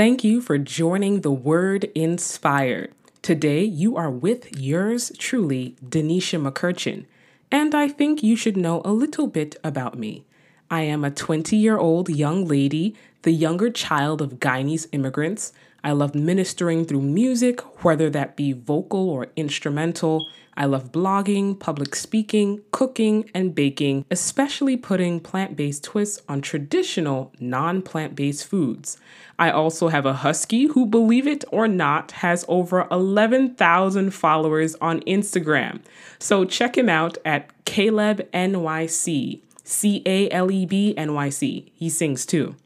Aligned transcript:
Thank 0.00 0.24
you 0.24 0.40
for 0.40 0.56
joining 0.56 1.20
the 1.20 1.30
Word 1.30 1.84
Inspired. 1.94 2.94
Today, 3.20 3.62
you 3.62 3.98
are 3.98 4.10
with 4.10 4.58
yours 4.58 5.12
truly, 5.18 5.76
Denisha 5.86 6.40
McCurchin, 6.40 7.04
and 7.52 7.74
I 7.74 7.88
think 7.88 8.22
you 8.22 8.34
should 8.34 8.56
know 8.56 8.80
a 8.82 8.94
little 8.94 9.26
bit 9.26 9.56
about 9.62 9.98
me. 9.98 10.24
I 10.70 10.84
am 10.84 11.04
a 11.04 11.10
20 11.10 11.54
year 11.54 11.76
old 11.76 12.08
young 12.08 12.46
lady, 12.46 12.94
the 13.24 13.30
younger 13.30 13.68
child 13.68 14.22
of 14.22 14.40
Guyanese 14.40 14.86
immigrants. 14.92 15.52
I 15.82 15.92
love 15.92 16.14
ministering 16.14 16.84
through 16.84 17.02
music, 17.02 17.60
whether 17.84 18.10
that 18.10 18.36
be 18.36 18.52
vocal 18.52 19.08
or 19.08 19.28
instrumental. 19.36 20.28
I 20.56 20.66
love 20.66 20.92
blogging, 20.92 21.58
public 21.58 21.94
speaking, 21.94 22.60
cooking, 22.70 23.30
and 23.34 23.54
baking, 23.54 24.04
especially 24.10 24.76
putting 24.76 25.20
plant 25.20 25.56
based 25.56 25.84
twists 25.84 26.20
on 26.28 26.42
traditional 26.42 27.32
non 27.40 27.80
plant 27.82 28.14
based 28.14 28.46
foods. 28.46 28.98
I 29.38 29.50
also 29.50 29.88
have 29.88 30.04
a 30.04 30.12
husky 30.12 30.66
who, 30.66 30.84
believe 30.84 31.26
it 31.26 31.44
or 31.50 31.66
not, 31.66 32.10
has 32.12 32.44
over 32.46 32.86
11,000 32.90 34.10
followers 34.10 34.74
on 34.82 35.00
Instagram. 35.00 35.80
So 36.18 36.44
check 36.44 36.76
him 36.76 36.90
out 36.90 37.16
at 37.24 37.64
Caleb 37.64 38.28
NYC. 38.32 39.40
C 39.64 40.02
A 40.04 40.28
L 40.30 40.50
E 40.50 40.66
B 40.66 40.94
N 40.96 41.14
Y 41.14 41.28
C. 41.30 41.72
He 41.74 41.88
sings 41.88 42.26
too. 42.26 42.56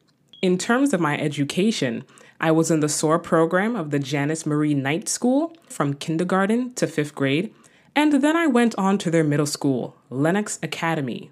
In 0.41 0.57
terms 0.57 0.95
of 0.95 1.01
my 1.01 1.19
education, 1.19 2.05
I 2.41 2.51
was 2.51 2.71
in 2.71 2.81
the 2.81 2.89
SOAR 2.89 3.19
program 3.19 3.77
of 3.77 3.91
the 3.91 3.99
Janice 3.99 4.45
Marie 4.45 4.75
Knight 4.75 5.09
School 5.09 5.57
from 5.69 5.95
kindergarten 5.95 6.73
to 6.75 6.87
fifth 6.87 7.15
grade, 7.15 7.55
and 7.95 8.13
then 8.13 8.37
I 8.37 8.47
went 8.47 8.75
on 8.77 8.99
to 8.99 9.11
their 9.11 9.25
middle 9.25 9.47
school, 9.47 9.97
Lenox 10.11 10.59
Academy. 10.63 11.31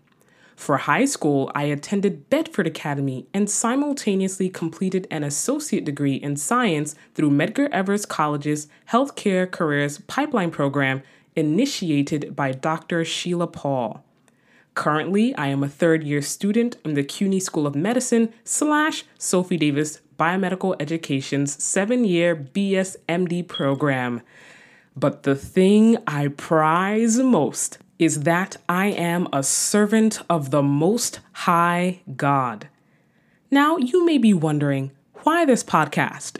For 0.55 0.77
high 0.77 1.07
school, 1.07 1.51
I 1.57 1.65
attended 1.65 2.31
Bedford 2.31 2.69
Academy 2.69 3.27
and 3.35 3.51
simultaneously 3.51 4.49
completed 4.49 5.09
an 5.11 5.25
associate 5.25 5.85
degree 5.85 6.15
in 6.15 6.37
science 6.37 6.95
through 7.15 7.31
Medgar 7.31 7.69
Evers 7.71 8.07
College's 8.07 8.69
Healthcare 8.91 9.51
Careers 9.51 9.99
Pipeline 10.07 10.53
Program 10.53 11.03
initiated 11.35 12.37
by 12.37 12.53
Dr. 12.53 13.05
Sheila 13.05 13.49
Paul. 13.49 14.05
Currently, 14.75 15.35
I 15.35 15.49
am 15.49 15.63
a 15.63 15.69
third 15.69 16.05
year 16.05 16.23
student 16.23 16.77
in 16.85 16.95
the 16.95 17.03
CUNY 17.03 17.41
School 17.41 17.67
of 17.67 17.75
Medicine 17.75 18.33
slash 18.45 19.05
Sophie 19.19 19.57
Davis 19.57 20.01
Biomedical 20.23 20.77
Education's 20.79 21.61
seven 21.61 22.05
year 22.05 22.37
BSMD 22.37 23.49
program. 23.49 24.23
But 24.95 25.25
the 25.25 25.35
thing 25.35 25.97
I 26.07 26.29
prize 26.29 27.19
most 27.19 27.79
is 27.99 28.21
that 28.21 28.57
I 28.69 28.87
am 28.87 29.27
a 29.33 29.43
servant 29.43 30.21
of 30.31 30.53
the 30.53 30.63
Most 30.63 31.19
High 31.33 32.03
God. 32.15 32.69
Now, 33.51 33.79
you 33.79 34.07
may 34.07 34.17
be 34.17 34.33
wondering, 34.33 34.93
why 35.25 35.45
this 35.45 35.65
podcast? 35.65 36.39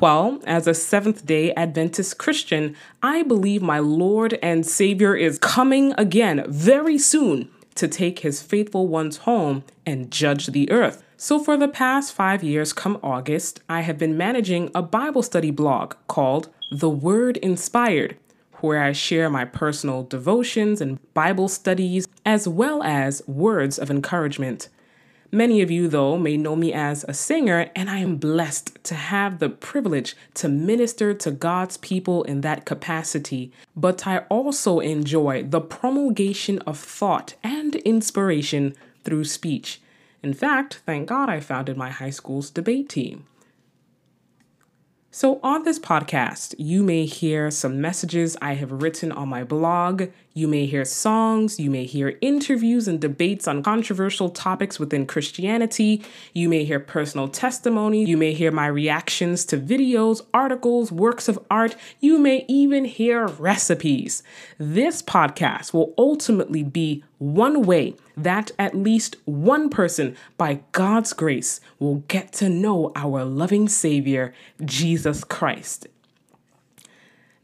Well, 0.00 0.40
as 0.46 0.66
a 0.66 0.72
Seventh 0.72 1.26
day 1.26 1.52
Adventist 1.52 2.16
Christian, 2.16 2.74
I 3.02 3.24
believe 3.24 3.60
my 3.60 3.78
Lord 3.78 4.38
and 4.42 4.64
Savior 4.64 5.14
is 5.14 5.38
coming 5.38 5.92
again 5.98 6.46
very 6.48 6.96
soon 6.96 7.50
to 7.78 7.88
take 7.88 8.20
his 8.20 8.42
faithful 8.42 8.88
ones 8.88 9.18
home 9.18 9.64
and 9.86 10.10
judge 10.10 10.48
the 10.48 10.70
earth. 10.70 11.02
So, 11.16 11.38
for 11.38 11.56
the 11.56 11.68
past 11.68 12.12
five 12.12 12.44
years, 12.44 12.72
come 12.72 12.98
August, 13.02 13.60
I 13.68 13.80
have 13.80 13.98
been 13.98 14.16
managing 14.16 14.70
a 14.74 14.82
Bible 14.82 15.22
study 15.22 15.50
blog 15.50 15.94
called 16.06 16.48
The 16.70 16.90
Word 16.90 17.36
Inspired, 17.38 18.16
where 18.60 18.82
I 18.82 18.92
share 18.92 19.30
my 19.30 19.44
personal 19.44 20.02
devotions 20.02 20.80
and 20.80 20.98
Bible 21.14 21.48
studies, 21.48 22.06
as 22.24 22.46
well 22.46 22.82
as 22.82 23.26
words 23.26 23.78
of 23.78 23.90
encouragement. 23.90 24.68
Many 25.30 25.60
of 25.60 25.70
you, 25.70 25.88
though, 25.88 26.16
may 26.16 26.38
know 26.38 26.56
me 26.56 26.72
as 26.72 27.04
a 27.06 27.12
singer, 27.12 27.70
and 27.76 27.90
I 27.90 27.98
am 27.98 28.16
blessed 28.16 28.82
to 28.84 28.94
have 28.94 29.38
the 29.38 29.50
privilege 29.50 30.16
to 30.34 30.48
minister 30.48 31.12
to 31.12 31.30
God's 31.30 31.76
people 31.76 32.22
in 32.22 32.40
that 32.40 32.64
capacity. 32.64 33.52
But 33.76 34.06
I 34.06 34.20
also 34.30 34.80
enjoy 34.80 35.42
the 35.42 35.60
promulgation 35.60 36.60
of 36.60 36.78
thought 36.78 37.34
and 37.44 37.76
inspiration 37.76 38.74
through 39.04 39.24
speech. 39.24 39.82
In 40.22 40.32
fact, 40.32 40.80
thank 40.86 41.10
God 41.10 41.28
I 41.28 41.40
founded 41.40 41.76
my 41.76 41.90
high 41.90 42.10
school's 42.10 42.48
debate 42.48 42.88
team. 42.88 43.26
So, 45.10 45.40
on 45.42 45.64
this 45.64 45.78
podcast, 45.78 46.54
you 46.58 46.82
may 46.82 47.04
hear 47.04 47.50
some 47.50 47.80
messages 47.80 48.36
I 48.40 48.54
have 48.54 48.70
written 48.70 49.10
on 49.10 49.28
my 49.28 49.42
blog. 49.42 50.04
You 50.38 50.46
may 50.46 50.66
hear 50.66 50.84
songs. 50.84 51.58
You 51.58 51.68
may 51.68 51.84
hear 51.84 52.16
interviews 52.20 52.86
and 52.86 53.00
debates 53.00 53.48
on 53.48 53.60
controversial 53.60 54.30
topics 54.30 54.78
within 54.78 55.04
Christianity. 55.04 56.00
You 56.32 56.48
may 56.48 56.64
hear 56.64 56.78
personal 56.78 57.26
testimony. 57.26 58.04
You 58.04 58.16
may 58.16 58.32
hear 58.34 58.52
my 58.52 58.68
reactions 58.68 59.44
to 59.46 59.58
videos, 59.58 60.24
articles, 60.32 60.92
works 60.92 61.26
of 61.28 61.44
art. 61.50 61.74
You 61.98 62.18
may 62.18 62.44
even 62.46 62.84
hear 62.84 63.26
recipes. 63.26 64.22
This 64.58 65.02
podcast 65.02 65.72
will 65.72 65.92
ultimately 65.98 66.62
be 66.62 67.02
one 67.18 67.62
way 67.62 67.96
that 68.16 68.52
at 68.60 68.76
least 68.76 69.16
one 69.24 69.68
person, 69.68 70.16
by 70.36 70.60
God's 70.70 71.14
grace, 71.14 71.60
will 71.80 72.04
get 72.06 72.32
to 72.34 72.48
know 72.48 72.92
our 72.94 73.24
loving 73.24 73.68
Savior, 73.68 74.32
Jesus 74.64 75.24
Christ. 75.24 75.88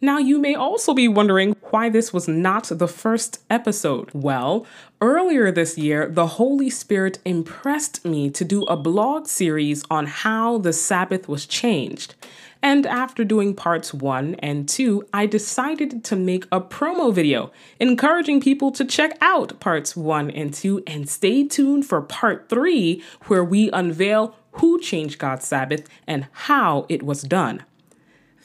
Now, 0.05 0.19
you 0.19 0.39
may 0.39 0.55
also 0.55 0.93
be 0.93 1.09
wondering 1.09 1.57
why 1.71 1.89
this 1.89 2.13
was 2.13 2.29
not 2.29 2.65
the 2.65 2.87
first 2.87 3.43
episode. 3.49 4.11
Well, 4.13 4.67
earlier 5.01 5.51
this 5.51 5.79
year, 5.79 6.11
the 6.11 6.27
Holy 6.27 6.69
Spirit 6.69 7.21
impressed 7.25 8.05
me 8.05 8.29
to 8.29 8.45
do 8.45 8.65
a 8.65 8.77
blog 8.77 9.29
series 9.29 9.83
on 9.91 10.05
how 10.05 10.59
the 10.59 10.75
Sabbath 10.75 11.27
was 11.27 11.47
changed. 11.47 12.17
And 12.61 12.85
after 12.85 13.25
doing 13.25 13.55
parts 13.55 13.95
one 13.95 14.35
and 14.41 14.69
two, 14.69 15.09
I 15.15 15.25
decided 15.25 16.05
to 16.05 16.17
make 16.17 16.45
a 16.53 16.61
promo 16.61 17.11
video 17.11 17.51
encouraging 17.81 18.43
people 18.43 18.73
to 18.73 18.85
check 18.85 19.17
out 19.23 19.59
parts 19.59 19.97
one 19.97 20.31
and 20.31 20.53
two 20.53 20.83
and 20.87 21.09
stay 21.09 21.49
tuned 21.49 21.87
for 21.87 22.03
part 22.03 22.51
three, 22.51 23.03
where 23.29 23.43
we 23.43 23.71
unveil 23.71 24.37
who 24.53 24.79
changed 24.79 25.19
God's 25.19 25.47
Sabbath 25.47 25.89
and 26.07 26.27
how 26.33 26.85
it 26.91 27.03
was 27.03 27.23
done. 27.23 27.65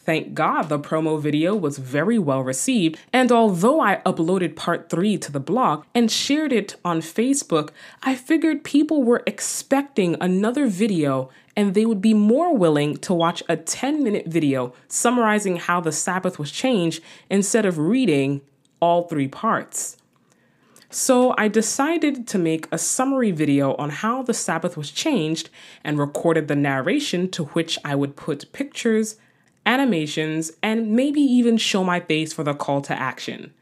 Thank 0.06 0.34
God 0.34 0.70
the 0.70 0.80
promo 0.80 1.22
video 1.22 1.56
was 1.56 1.78
very 1.78 2.18
well 2.18 2.42
received, 2.42 2.98
and 3.12 3.32
although 3.32 3.80
I 3.80 4.02
uploaded 4.06 4.56
part 4.56 4.90
3 4.90 5.18
to 5.20 5.32
the 5.32 5.40
blog 5.40 5.86
and 5.94 6.10
shared 6.10 6.54
it 6.54 6.76
on 6.84 7.02
Facebook, 7.02 7.70
I 8.02 8.16
figured 8.16 8.64
people 8.64 9.04
were 9.04 9.22
expecting 9.28 10.16
another 10.20 10.68
video 10.68 11.30
and 11.56 11.74
they 11.74 11.86
would 11.86 12.02
be 12.02 12.14
more 12.14 12.56
willing 12.56 12.96
to 12.98 13.14
watch 13.14 13.44
a 13.50 13.58
10 13.58 14.02
minute 14.02 14.28
video 14.28 14.74
summarizing 14.88 15.58
how 15.58 15.82
the 15.82 15.92
Sabbath 15.92 16.40
was 16.40 16.52
changed 16.52 17.04
instead 17.30 17.66
of 17.66 17.78
reading 17.78 18.42
all 18.80 19.04
three 19.04 19.28
parts. 19.28 19.98
So 20.90 21.36
I 21.38 21.50
decided 21.50 22.28
to 22.30 22.40
make 22.40 22.68
a 22.72 22.78
summary 22.78 23.32
video 23.32 23.76
on 23.76 23.90
how 23.90 24.24
the 24.24 24.34
Sabbath 24.34 24.76
was 24.76 24.90
changed 24.90 25.50
and 25.84 26.00
recorded 26.00 26.48
the 26.48 26.56
narration 26.56 27.30
to 27.32 27.46
which 27.46 27.78
I 27.86 27.94
would 27.94 28.16
put 28.16 28.52
pictures, 28.54 29.18
animations, 29.66 30.52
and 30.64 30.92
maybe 30.92 31.22
even 31.22 31.58
show 31.58 31.84
my 31.84 32.00
face 32.00 32.34
for 32.34 32.44
the 32.44 32.54
call 32.54 32.82
to 32.82 33.00
action. 33.00 33.54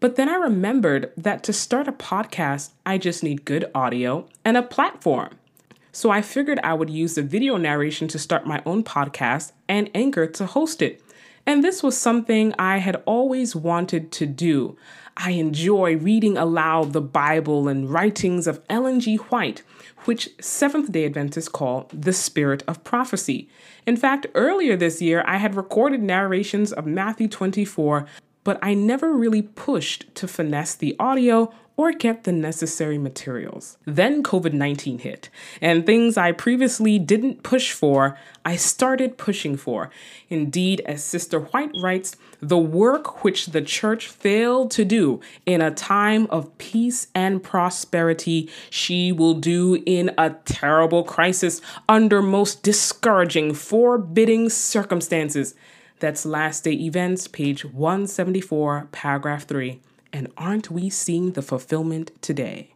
But 0.00 0.16
then 0.16 0.28
I 0.28 0.34
remembered 0.34 1.12
that 1.16 1.42
to 1.44 1.52
start 1.52 1.86
a 1.86 1.92
podcast, 1.92 2.70
I 2.86 2.96
just 2.96 3.22
need 3.22 3.44
good 3.44 3.70
audio 3.74 4.26
and 4.44 4.56
a 4.56 4.62
platform. 4.62 5.38
So 5.92 6.10
I 6.10 6.22
figured 6.22 6.58
I 6.62 6.74
would 6.74 6.88
use 6.88 7.14
the 7.14 7.22
video 7.22 7.56
narration 7.56 8.08
to 8.08 8.18
start 8.18 8.46
my 8.46 8.62
own 8.64 8.82
podcast 8.82 9.52
and 9.68 9.90
Anchor 9.94 10.26
to 10.26 10.46
host 10.46 10.80
it. 10.80 11.02
And 11.46 11.64
this 11.64 11.82
was 11.82 11.96
something 11.96 12.54
I 12.58 12.78
had 12.78 13.02
always 13.06 13.56
wanted 13.56 14.12
to 14.12 14.26
do. 14.26 14.76
I 15.16 15.32
enjoy 15.32 15.96
reading 15.96 16.36
aloud 16.38 16.92
the 16.92 17.00
Bible 17.00 17.68
and 17.68 17.90
writings 17.90 18.46
of 18.46 18.62
Ellen 18.70 19.00
G. 19.00 19.16
White, 19.16 19.62
which 20.04 20.30
Seventh 20.40 20.92
day 20.92 21.04
Adventists 21.04 21.48
call 21.48 21.88
the 21.92 22.12
spirit 22.12 22.62
of 22.66 22.84
prophecy. 22.84 23.48
In 23.86 23.96
fact, 23.96 24.26
earlier 24.34 24.76
this 24.76 25.02
year, 25.02 25.24
I 25.26 25.38
had 25.38 25.56
recorded 25.56 26.02
narrations 26.02 26.72
of 26.72 26.86
Matthew 26.86 27.28
24, 27.28 28.06
but 28.44 28.58
I 28.62 28.74
never 28.74 29.12
really 29.12 29.42
pushed 29.42 30.14
to 30.14 30.28
finesse 30.28 30.74
the 30.74 30.96
audio 30.98 31.52
or 31.80 31.92
get 31.92 32.24
the 32.24 32.32
necessary 32.32 32.98
materials. 32.98 33.78
Then 33.86 34.22
COVID 34.22 34.52
19 34.52 34.98
hit, 34.98 35.30
and 35.62 35.86
things 35.86 36.18
I 36.18 36.30
previously 36.30 36.98
didn't 36.98 37.42
push 37.42 37.72
for, 37.72 38.18
I 38.44 38.56
started 38.56 39.16
pushing 39.16 39.56
for. 39.56 39.88
Indeed, 40.28 40.82
as 40.84 41.02
Sister 41.02 41.40
White 41.40 41.70
writes, 41.80 42.16
the 42.42 42.58
work 42.58 43.24
which 43.24 43.46
the 43.46 43.62
church 43.62 44.08
failed 44.08 44.70
to 44.72 44.84
do 44.84 45.20
in 45.46 45.62
a 45.62 45.70
time 45.70 46.26
of 46.28 46.58
peace 46.58 47.06
and 47.14 47.42
prosperity, 47.42 48.50
she 48.68 49.10
will 49.10 49.32
do 49.32 49.82
in 49.86 50.10
a 50.18 50.36
terrible 50.44 51.02
crisis 51.02 51.62
under 51.88 52.20
most 52.20 52.62
discouraging, 52.62 53.54
forbidding 53.54 54.50
circumstances. 54.50 55.54
That's 55.98 56.26
Last 56.26 56.64
Day 56.64 56.72
Events, 56.72 57.26
page 57.26 57.64
174, 57.64 58.88
paragraph 58.92 59.46
3. 59.46 59.80
And 60.12 60.28
aren't 60.36 60.70
we 60.70 60.90
seeing 60.90 61.32
the 61.32 61.42
fulfillment 61.42 62.10
today? 62.20 62.74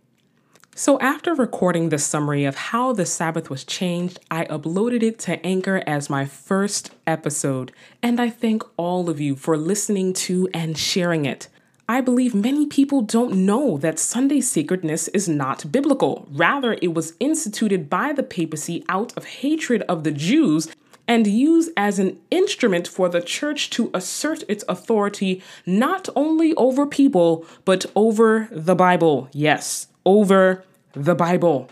So, 0.77 0.99
after 0.99 1.35
recording 1.35 1.91
the 1.91 1.99
summary 1.99 2.45
of 2.45 2.57
how 2.57 2.93
the 2.93 3.07
Sabbath 3.07 3.49
was 3.49 3.63
changed, 3.63 4.19
I 4.29 4.45
uploaded 4.47 5.05
it 5.05 5.21
to 5.21 5.45
Anchor 5.47 5.85
as 5.87 6.11
my 6.11 6.25
first 6.25 6.91
episode, 7.07 7.71
and 8.03 8.21
I 8.21 8.29
thank 8.29 8.65
all 8.77 9.09
of 9.09 9.21
you 9.21 9.37
for 9.37 9.57
listening 9.57 10.13
to 10.15 10.49
and 10.53 10.77
sharing 10.77 11.27
it. 11.27 11.47
I 11.89 12.01
believe 12.01 12.35
many 12.35 12.67
people 12.67 13.03
don't 13.03 13.47
know 13.47 13.77
that 13.79 14.01
Sunday 14.01 14.41
sacredness 14.41 15.07
is 15.09 15.29
not 15.29 15.71
biblical. 15.71 16.27
Rather, 16.33 16.77
it 16.83 16.95
was 16.95 17.13
instituted 17.21 17.89
by 17.89 18.13
the 18.13 18.23
papacy 18.23 18.85
out 18.89 19.17
of 19.17 19.27
hatred 19.27 19.83
of 19.83 20.03
the 20.03 20.11
Jews 20.11 20.69
and 21.07 21.27
used 21.27 21.71
as 21.77 21.99
an 21.99 22.19
instrument 22.31 22.89
for 22.89 23.09
the 23.09 23.21
church 23.21 23.71
to 23.71 23.91
assert 23.93 24.43
its 24.49 24.65
authority 24.69 25.43
not 25.67 26.09
only 26.17 26.55
over 26.55 26.87
people, 26.87 27.45
but 27.65 27.87
over 27.95 28.49
the 28.51 28.75
Bible. 28.75 29.29
Yes, 29.33 29.89
over 30.05 30.65
the 30.93 31.15
Bible. 31.15 31.69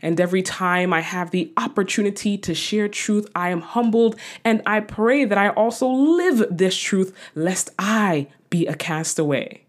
And 0.00 0.20
every 0.20 0.42
time 0.42 0.92
I 0.92 1.00
have 1.00 1.30
the 1.30 1.52
opportunity 1.56 2.38
to 2.38 2.54
share 2.54 2.88
truth, 2.88 3.28
I 3.34 3.50
am 3.50 3.62
humbled 3.62 4.16
and 4.44 4.62
I 4.64 4.80
pray 4.80 5.24
that 5.24 5.38
I 5.38 5.48
also 5.48 5.88
live 5.88 6.46
this 6.50 6.76
truth 6.76 7.16
lest 7.34 7.70
I 7.78 8.28
be 8.48 8.66
a 8.66 8.74
castaway. 8.74 9.64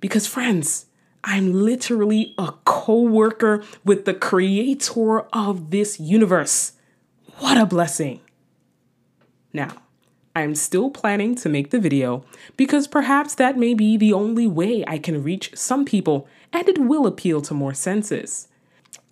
Because, 0.00 0.26
friends, 0.26 0.86
I'm 1.22 1.52
literally 1.52 2.34
a 2.38 2.54
co 2.64 3.02
worker 3.02 3.62
with 3.84 4.06
the 4.06 4.14
creator 4.14 5.20
of 5.32 5.70
this 5.70 6.00
universe. 6.00 6.72
What 7.38 7.58
a 7.58 7.66
blessing! 7.66 8.20
Now, 9.52 9.70
I'm 10.34 10.54
still 10.54 10.90
planning 10.90 11.34
to 11.36 11.48
make 11.48 11.70
the 11.70 11.80
video 11.80 12.24
because 12.56 12.86
perhaps 12.86 13.34
that 13.34 13.58
may 13.58 13.74
be 13.74 13.96
the 13.96 14.12
only 14.12 14.46
way 14.46 14.84
I 14.86 14.98
can 14.98 15.22
reach 15.22 15.50
some 15.54 15.84
people 15.84 16.28
and 16.52 16.68
it 16.68 16.78
will 16.78 17.06
appeal 17.06 17.40
to 17.42 17.54
more 17.54 17.74
senses. 17.74 18.48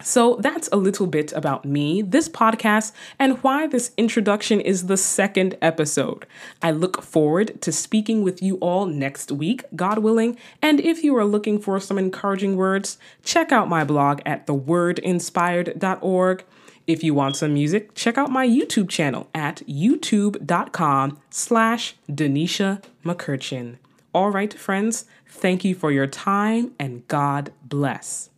So 0.00 0.36
that's 0.40 0.68
a 0.70 0.76
little 0.76 1.08
bit 1.08 1.32
about 1.32 1.64
me, 1.64 2.02
this 2.02 2.28
podcast, 2.28 2.92
and 3.18 3.42
why 3.42 3.66
this 3.66 3.90
introduction 3.96 4.60
is 4.60 4.86
the 4.86 4.96
second 4.96 5.58
episode. 5.60 6.24
I 6.62 6.70
look 6.70 7.02
forward 7.02 7.60
to 7.62 7.72
speaking 7.72 8.22
with 8.22 8.40
you 8.40 8.58
all 8.58 8.86
next 8.86 9.32
week, 9.32 9.64
God 9.74 9.98
willing. 9.98 10.38
And 10.62 10.78
if 10.78 11.02
you 11.02 11.16
are 11.16 11.24
looking 11.24 11.58
for 11.58 11.80
some 11.80 11.98
encouraging 11.98 12.54
words, 12.54 12.96
check 13.24 13.50
out 13.50 13.68
my 13.68 13.82
blog 13.82 14.20
at 14.24 14.46
thewordinspired.org. 14.46 16.44
If 16.88 17.04
you 17.04 17.12
want 17.12 17.36
some 17.36 17.52
music, 17.52 17.94
check 17.94 18.16
out 18.16 18.30
my 18.30 18.48
YouTube 18.48 18.88
channel 18.88 19.28
at 19.34 19.56
youtube.com 19.68 21.20
slash 21.28 21.96
Denisha 22.10 22.82
McCurchin. 23.04 23.76
All 24.14 24.30
right, 24.30 24.54
friends, 24.54 25.04
thank 25.28 25.66
you 25.66 25.74
for 25.74 25.92
your 25.92 26.06
time 26.06 26.72
and 26.78 27.06
God 27.06 27.52
bless. 27.62 28.30